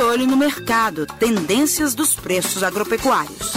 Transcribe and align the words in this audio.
olho 0.00 0.26
no 0.26 0.36
mercado, 0.36 1.06
tendências 1.06 1.94
dos 1.94 2.14
preços 2.14 2.62
agropecuários. 2.62 3.52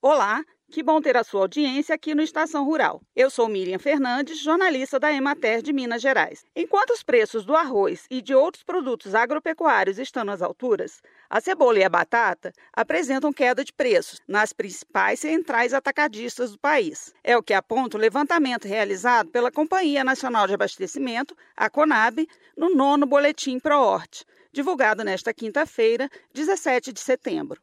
Olá, 0.00 0.42
que 0.74 0.82
bom 0.82 1.00
ter 1.00 1.16
a 1.16 1.22
sua 1.22 1.42
audiência 1.42 1.94
aqui 1.94 2.16
no 2.16 2.22
Estação 2.22 2.64
Rural. 2.64 3.00
Eu 3.14 3.30
sou 3.30 3.48
Miriam 3.48 3.78
Fernandes, 3.78 4.40
jornalista 4.40 4.98
da 4.98 5.12
Emater 5.12 5.62
de 5.62 5.72
Minas 5.72 6.02
Gerais. 6.02 6.44
Enquanto 6.56 6.90
os 6.90 7.00
preços 7.00 7.44
do 7.44 7.54
arroz 7.54 8.06
e 8.10 8.20
de 8.20 8.34
outros 8.34 8.64
produtos 8.64 9.14
agropecuários 9.14 10.00
estão 10.00 10.24
nas 10.24 10.42
alturas, 10.42 11.00
a 11.30 11.40
cebola 11.40 11.78
e 11.78 11.84
a 11.84 11.88
batata 11.88 12.52
apresentam 12.72 13.32
queda 13.32 13.62
de 13.62 13.72
preços 13.72 14.20
nas 14.26 14.52
principais 14.52 15.20
centrais 15.20 15.72
atacadistas 15.72 16.50
do 16.50 16.58
país. 16.58 17.14
É 17.22 17.36
o 17.36 17.42
que 17.42 17.54
aponta 17.54 17.96
o 17.96 18.00
levantamento 18.00 18.66
realizado 18.66 19.30
pela 19.30 19.52
Companhia 19.52 20.02
Nacional 20.02 20.48
de 20.48 20.54
Abastecimento, 20.54 21.36
a 21.56 21.70
CONAB, 21.70 22.26
no 22.56 22.74
nono 22.74 23.06
Boletim 23.06 23.60
ProHort, 23.60 24.24
divulgado 24.52 25.04
nesta 25.04 25.32
quinta-feira, 25.32 26.10
17 26.32 26.92
de 26.92 26.98
setembro. 26.98 27.62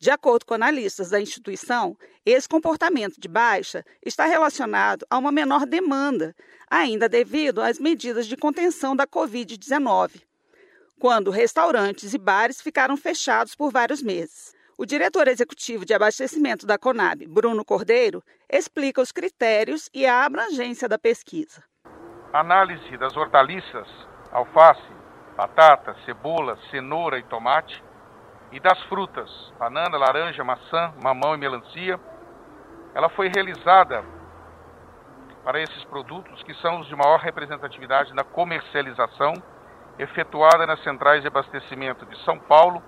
De 0.00 0.10
acordo 0.10 0.46
com 0.46 0.54
analistas 0.54 1.10
da 1.10 1.20
instituição, 1.20 1.94
esse 2.24 2.48
comportamento 2.48 3.20
de 3.20 3.28
baixa 3.28 3.84
está 4.02 4.24
relacionado 4.24 5.04
a 5.10 5.18
uma 5.18 5.30
menor 5.30 5.66
demanda, 5.66 6.34
ainda 6.70 7.06
devido 7.06 7.60
às 7.60 7.78
medidas 7.78 8.26
de 8.26 8.34
contenção 8.34 8.96
da 8.96 9.06
Covid-19, 9.06 10.22
quando 10.98 11.30
restaurantes 11.30 12.14
e 12.14 12.18
bares 12.18 12.62
ficaram 12.62 12.96
fechados 12.96 13.54
por 13.54 13.70
vários 13.70 14.02
meses. 14.02 14.54
O 14.78 14.86
diretor 14.86 15.28
executivo 15.28 15.84
de 15.84 15.92
abastecimento 15.92 16.64
da 16.64 16.78
Conab, 16.78 17.26
Bruno 17.26 17.62
Cordeiro, 17.62 18.24
explica 18.50 19.02
os 19.02 19.12
critérios 19.12 19.90
e 19.92 20.06
a 20.06 20.24
abrangência 20.24 20.88
da 20.88 20.98
pesquisa. 20.98 21.62
Análise 22.32 22.96
das 22.96 23.14
hortaliças, 23.18 23.86
alface, 24.32 24.94
batata, 25.36 25.94
cebola, 26.06 26.58
cenoura 26.70 27.18
e 27.18 27.22
tomate 27.24 27.89
e 28.52 28.58
das 28.58 28.80
frutas, 28.84 29.30
banana, 29.58 29.96
laranja, 29.96 30.42
maçã, 30.42 30.92
mamão 31.02 31.34
e 31.34 31.38
melancia, 31.38 31.98
ela 32.94 33.08
foi 33.08 33.28
realizada 33.28 34.04
para 35.44 35.60
esses 35.60 35.84
produtos 35.84 36.42
que 36.42 36.54
são 36.54 36.80
os 36.80 36.88
de 36.88 36.96
maior 36.96 37.20
representatividade 37.20 38.12
na 38.14 38.24
comercialização, 38.24 39.34
efetuada 39.98 40.66
nas 40.66 40.82
centrais 40.82 41.22
de 41.22 41.28
abastecimento 41.28 42.04
de 42.06 42.16
São 42.24 42.38
Paulo, 42.38 42.82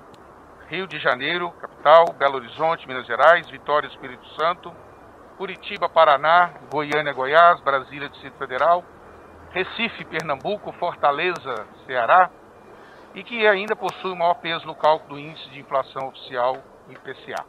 Rio 0.69 0.87
de 0.87 0.99
Janeiro, 0.99 1.51
capital, 1.53 2.07
Belo 2.19 2.37
Horizonte, 2.37 2.87
Minas 2.89 3.07
Gerais, 3.07 3.49
Vitória, 3.49 3.87
Espírito 3.87 4.27
Santo, 4.41 4.73
Curitiba, 5.37 5.89
Paraná, 5.89 6.51
Goiânia, 6.71 7.13
Goiás, 7.13 7.61
Brasília, 7.61 8.09
Distrito 8.09 8.39
Federal, 8.39 8.85
Recife, 9.51 10.05
Pernambuco, 10.05 10.73
Fortaleza, 10.73 11.67
Ceará, 11.87 12.31
e 13.15 13.23
que 13.23 13.47
ainda 13.47 13.77
possui 13.77 14.13
o 14.13 14.17
maior 14.17 14.35
peso 14.35 14.67
no 14.67 14.75
cálculo 14.75 15.15
do 15.15 15.21
índice 15.21 15.49
de 15.51 15.61
inflação 15.61 16.09
oficial, 16.09 16.63
IPCA. 16.89 17.45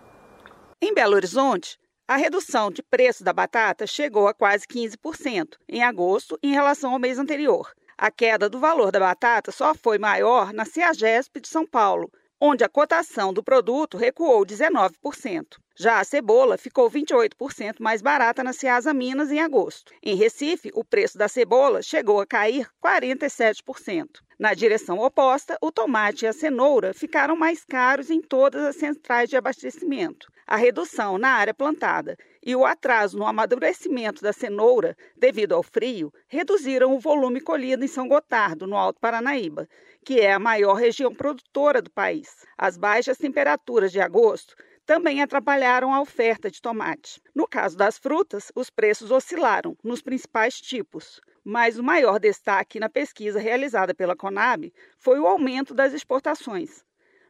Em 0.82 0.94
Belo 0.94 1.16
Horizonte, 1.16 1.78
a 2.08 2.18
redução 2.18 2.70
de 2.70 2.84
preço 2.84 3.24
da 3.24 3.32
batata 3.32 3.88
chegou 3.88 4.28
a 4.28 4.34
quase 4.34 4.68
15% 4.68 5.56
em 5.70 5.82
agosto 5.82 6.38
em 6.44 6.52
relação 6.52 6.92
ao 6.92 7.00
mês 7.00 7.18
anterior. 7.18 7.72
A 7.98 8.12
queda 8.12 8.50
do 8.50 8.60
valor 8.60 8.92
da 8.92 9.00
batata 9.00 9.52
só 9.52 9.74
foi 9.74 9.98
maior 9.98 10.52
na 10.52 10.66
CEAGESP 10.66 11.40
de 11.40 11.48
São 11.48 11.66
Paulo, 11.66 12.12
onde 12.42 12.64
a 12.64 12.70
cotação 12.70 13.34
do 13.34 13.42
produto 13.42 13.98
recuou 13.98 14.46
19%. 14.46 15.63
Já 15.76 16.00
a 16.00 16.04
cebola 16.04 16.56
ficou 16.56 16.88
28% 16.88 17.78
mais 17.80 18.00
barata 18.00 18.44
na 18.44 18.54
Ceasa 18.54 18.94
Minas 18.94 19.32
em 19.32 19.40
agosto. 19.40 19.92
Em 20.04 20.16
Recife, 20.16 20.70
o 20.76 20.84
preço 20.84 21.18
da 21.18 21.28
cebola 21.28 21.82
chegou 21.82 22.22
a 22.22 22.28
cair 22.28 22.68
47%. 22.84 24.22
Na 24.38 24.54
direção 24.54 25.00
oposta, 25.00 25.58
o 25.60 25.72
tomate 25.72 26.26
e 26.26 26.28
a 26.28 26.34
cenoura 26.34 26.94
ficaram 26.94 27.36
mais 27.36 27.66
caros 27.66 28.12
em 28.12 28.22
todas 28.22 28.64
as 28.64 28.76
centrais 28.76 29.30
de 29.30 29.36
abastecimento. 29.36 30.28
A 30.46 30.58
redução 30.58 31.18
na 31.18 31.30
área 31.30 31.54
plantada 31.54 32.18
e 32.46 32.56
o 32.56 32.66
atraso 32.66 33.18
no 33.18 33.26
amadurecimento 33.26 34.22
da 34.22 34.34
cenoura, 34.34 34.96
devido 35.18 35.56
ao 35.56 35.64
frio, 35.64 36.14
reduziram 36.28 36.94
o 36.94 37.00
volume 37.00 37.42
colhido 37.42 37.84
em 37.84 37.88
São 37.88 38.08
Gotardo, 38.08 38.68
no 38.68 38.76
Alto 38.76 39.00
Paranaíba, 39.00 39.68
que 40.06 40.20
é 40.20 40.34
a 40.34 40.40
maior 40.40 40.76
região 40.76 41.16
produtora 41.16 41.82
do 41.82 41.90
país. 41.90 42.46
As 42.58 42.78
baixas 42.78 43.18
temperaturas 43.18 43.92
de 43.92 44.02
agosto 44.02 44.56
também 44.86 45.22
atrapalharam 45.22 45.94
a 45.94 46.02
oferta 46.02 46.52
de 46.52 46.62
tomate. 46.62 47.22
No 47.34 47.48
caso 47.48 47.78
das 47.78 47.98
frutas, 47.98 48.52
os 48.56 48.70
preços 48.70 49.12
oscilaram 49.12 49.78
nos 49.84 50.02
principais 50.02 50.60
tipos, 50.60 51.22
mas 51.44 51.78
o 51.78 51.84
maior 51.84 52.20
destaque 52.20 52.80
na 52.80 52.90
pesquisa 52.90 53.40
realizada 53.40 53.94
pela 53.94 54.16
Conab 54.16 54.74
foi 54.98 55.20
o 55.20 55.28
aumento 55.28 55.74
das 55.74 55.94
exportações. 55.94 56.84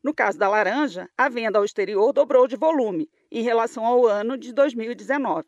No 0.03 0.13
caso 0.13 0.38
da 0.38 0.50
laranja, 0.50 1.08
a 1.18 1.30
venda 1.30 1.59
ao 1.59 1.66
exterior 1.66 2.12
dobrou 2.12 2.47
de 2.47 2.56
volume 2.56 3.09
em 3.31 3.42
relação 3.42 3.86
ao 3.86 4.06
ano 4.06 4.38
de 4.38 4.52
2019. 4.52 5.46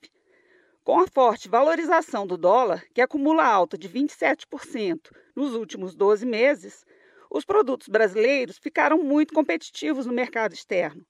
Com 0.83 0.99
a 0.99 1.07
forte 1.07 1.49
valorização 1.49 2.27
do 2.27 2.37
dólar, 2.37 2.83
que 2.93 3.01
acumula 3.01 3.43
alta 3.43 3.77
de 3.77 3.89
27% 3.89 5.11
nos 5.35 5.55
últimos 5.55 5.95
12 5.95 6.25
meses, 6.25 6.85
os 7.29 7.43
produtos 7.43 7.87
brasileiros 7.89 8.57
ficaram 8.57 8.99
muito 8.99 9.33
competitivos 9.33 10.05
no 10.05 10.13
mercado 10.13 10.53
externo, 10.53 11.05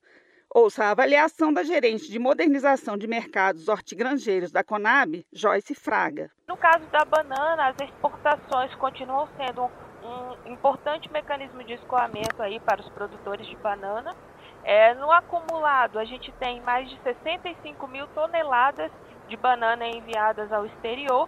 Ouça 0.57 0.85
a 0.85 0.91
avaliação 0.91 1.51
da 1.51 1.63
gerente 1.63 2.09
de 2.09 2.17
modernização 2.17 2.97
de 2.97 3.07
mercados 3.07 3.67
hortigranjeiros 3.67 4.53
da 4.53 4.63
Conab, 4.63 5.27
Joyce 5.33 5.75
Fraga. 5.75 6.31
No 6.47 6.55
caso 6.55 6.85
da 6.93 7.03
banana, 7.03 7.67
as 7.67 7.75
exportações 7.81 8.73
continuam 8.75 9.27
sendo 9.35 9.63
um 9.65 10.53
importante 10.53 11.11
mecanismo 11.11 11.61
de 11.61 11.73
escoamento 11.73 12.41
aí 12.41 12.57
para 12.61 12.79
os 12.79 12.87
produtores 12.87 13.45
de 13.47 13.57
banana. 13.57 14.15
É, 14.63 14.93
no 14.93 15.11
acumulado, 15.11 15.99
a 15.99 16.05
gente 16.05 16.31
tem 16.39 16.61
mais 16.61 16.89
de 16.89 16.97
65 17.03 17.85
mil 17.89 18.07
toneladas 18.15 18.89
de 19.27 19.35
banana 19.35 19.85
enviadas 19.85 20.53
ao 20.53 20.65
exterior, 20.67 21.27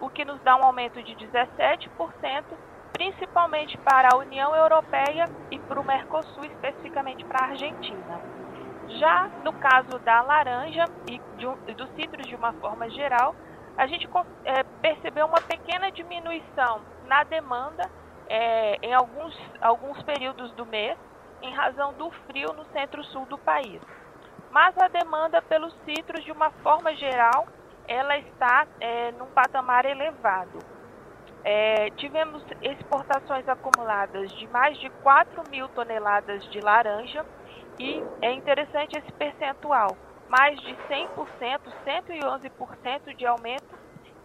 o 0.00 0.08
que 0.08 0.24
nos 0.24 0.40
dá 0.40 0.56
um 0.56 0.64
aumento 0.64 1.02
de 1.02 1.14
17%, 1.14 1.90
principalmente 2.94 3.76
para 3.76 4.14
a 4.14 4.16
União 4.16 4.56
Europeia 4.56 5.28
e 5.50 5.58
para 5.58 5.78
o 5.78 5.84
Mercosul, 5.84 6.46
especificamente 6.46 7.22
para 7.26 7.44
a 7.44 7.48
Argentina. 7.50 8.41
Já 8.88 9.28
no 9.44 9.52
caso 9.54 9.98
da 10.00 10.22
laranja 10.22 10.84
e 11.08 11.20
de, 11.36 11.74
dos 11.74 11.90
citros 11.94 12.26
de 12.26 12.34
uma 12.34 12.52
forma 12.54 12.88
geral, 12.90 13.34
a 13.76 13.86
gente 13.86 14.08
é, 14.44 14.62
percebeu 14.80 15.26
uma 15.26 15.40
pequena 15.40 15.90
diminuição 15.90 16.80
na 17.06 17.24
demanda 17.24 17.90
é, 18.28 18.78
em 18.82 18.94
alguns, 18.94 19.36
alguns 19.60 20.02
períodos 20.02 20.52
do 20.52 20.64
mês, 20.66 20.96
em 21.42 21.52
razão 21.52 21.92
do 21.94 22.10
frio 22.26 22.52
no 22.52 22.64
centro-sul 22.66 23.26
do 23.26 23.38
país. 23.38 23.80
Mas 24.50 24.76
a 24.78 24.88
demanda 24.88 25.40
pelos 25.42 25.74
citros, 25.84 26.22
de 26.24 26.30
uma 26.30 26.50
forma 26.62 26.94
geral, 26.94 27.46
ela 27.88 28.16
está 28.18 28.66
é, 28.80 29.12
num 29.12 29.26
patamar 29.26 29.84
elevado. 29.84 30.58
É, 31.44 31.90
tivemos 31.96 32.44
exportações 32.62 33.48
acumuladas 33.48 34.30
de 34.32 34.46
mais 34.48 34.78
de 34.78 34.88
4 35.02 35.42
mil 35.50 35.68
toneladas 35.68 36.44
de 36.50 36.60
laranja, 36.60 37.24
e 37.78 38.02
é 38.20 38.32
interessante 38.32 38.96
esse 38.96 39.12
percentual, 39.12 39.96
mais 40.28 40.58
de 40.60 40.74
100%, 40.88 41.60
111% 41.84 43.16
de 43.16 43.26
aumento 43.26 43.78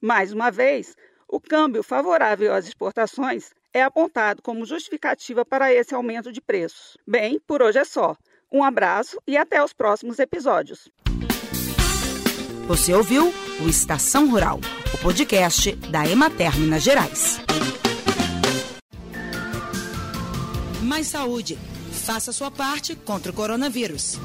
Mais 0.00 0.32
uma 0.32 0.50
vez, 0.50 0.96
o 1.28 1.38
câmbio 1.38 1.82
favorável 1.82 2.54
às 2.54 2.66
exportações 2.66 3.52
é 3.70 3.82
apontado 3.82 4.40
como 4.40 4.64
justificativa 4.64 5.44
para 5.44 5.74
esse 5.74 5.94
aumento 5.94 6.32
de 6.32 6.40
preços. 6.40 6.96
Bem, 7.06 7.38
por 7.38 7.60
hoje 7.60 7.80
é 7.80 7.84
só. 7.84 8.16
Um 8.50 8.64
abraço 8.64 9.20
e 9.26 9.36
até 9.36 9.62
os 9.62 9.74
próximos 9.74 10.18
episódios. 10.18 10.88
Você 12.66 12.94
ouviu 12.94 13.30
o 13.60 13.68
Estação 13.68 14.30
Rural, 14.30 14.58
o 14.94 14.98
podcast 14.98 15.72
da 15.90 16.08
Emater 16.08 16.58
Minas 16.58 16.82
Gerais. 16.82 17.38
Mais 20.82 21.08
saúde. 21.08 21.58
Faça 21.92 22.32
sua 22.32 22.50
parte 22.50 22.96
contra 22.96 23.30
o 23.30 23.34
coronavírus. 23.34 24.18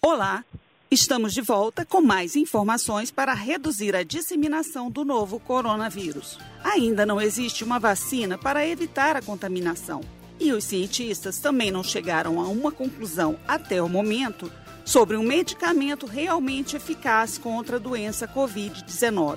Olá, 0.00 0.42
estamos 0.90 1.34
de 1.34 1.42
volta 1.42 1.84
com 1.84 2.00
mais 2.00 2.34
informações 2.34 3.10
para 3.10 3.34
reduzir 3.34 3.94
a 3.94 4.02
disseminação 4.02 4.90
do 4.90 5.04
novo 5.04 5.38
coronavírus. 5.38 6.38
Ainda 6.64 7.04
não 7.04 7.20
existe 7.20 7.62
uma 7.62 7.78
vacina 7.78 8.38
para 8.38 8.66
evitar 8.66 9.16
a 9.16 9.22
contaminação. 9.22 10.00
E 10.40 10.50
os 10.52 10.64
cientistas 10.64 11.40
também 11.40 11.70
não 11.70 11.82
chegaram 11.82 12.40
a 12.40 12.48
uma 12.48 12.72
conclusão 12.72 13.38
até 13.46 13.82
o 13.82 13.88
momento 13.88 14.50
sobre 14.88 15.18
um 15.18 15.22
medicamento 15.22 16.06
realmente 16.06 16.74
eficaz 16.74 17.36
contra 17.36 17.76
a 17.76 17.78
doença 17.78 18.26
Covid-19. 18.26 19.36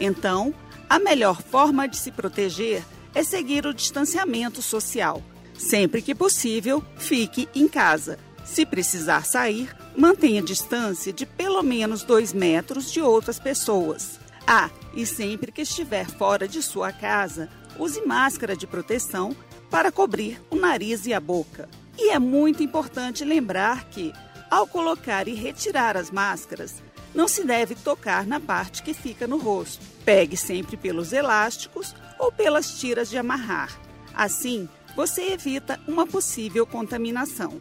Então, 0.00 0.54
a 0.88 0.98
melhor 0.98 1.42
forma 1.42 1.86
de 1.86 1.98
se 1.98 2.10
proteger 2.10 2.82
é 3.14 3.22
seguir 3.22 3.66
o 3.66 3.74
distanciamento 3.74 4.62
social. 4.62 5.22
Sempre 5.52 6.00
que 6.00 6.14
possível, 6.14 6.82
fique 6.96 7.46
em 7.54 7.68
casa. 7.68 8.18
Se 8.42 8.64
precisar 8.64 9.26
sair, 9.26 9.68
mantenha 9.94 10.40
distância 10.40 11.12
de 11.12 11.26
pelo 11.26 11.62
menos 11.62 12.02
dois 12.02 12.32
metros 12.32 12.90
de 12.90 13.02
outras 13.02 13.38
pessoas. 13.38 14.18
Ah, 14.46 14.70
e 14.94 15.04
sempre 15.04 15.52
que 15.52 15.60
estiver 15.60 16.06
fora 16.06 16.48
de 16.48 16.62
sua 16.62 16.90
casa, 16.90 17.50
use 17.78 18.00
máscara 18.06 18.56
de 18.56 18.66
proteção 18.66 19.36
para 19.70 19.92
cobrir 19.92 20.40
o 20.48 20.56
nariz 20.56 21.04
e 21.04 21.12
a 21.12 21.20
boca. 21.20 21.68
E 21.98 22.10
é 22.10 22.18
muito 22.18 22.62
importante 22.62 23.26
lembrar 23.26 23.84
que, 23.90 24.10
ao 24.50 24.66
colocar 24.66 25.28
e 25.28 25.34
retirar 25.34 25.96
as 25.96 26.10
máscaras, 26.10 26.82
não 27.14 27.26
se 27.26 27.44
deve 27.44 27.74
tocar 27.74 28.26
na 28.26 28.38
parte 28.38 28.82
que 28.82 28.92
fica 28.92 29.26
no 29.26 29.38
rosto. 29.38 29.84
Pegue 30.04 30.36
sempre 30.36 30.76
pelos 30.76 31.12
elásticos 31.12 31.94
ou 32.18 32.30
pelas 32.30 32.78
tiras 32.78 33.08
de 33.08 33.16
amarrar. 33.16 33.78
Assim, 34.14 34.68
você 34.94 35.32
evita 35.32 35.80
uma 35.86 36.06
possível 36.06 36.66
contaminação. 36.66 37.60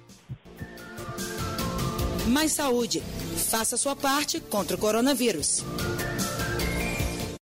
Mais 2.28 2.54
saúde. 2.54 3.04
Faça 3.50 3.78
sua 3.78 3.96
parte 3.96 4.40
contra 4.40 4.76
o 4.76 4.80
coronavírus. 4.80 5.64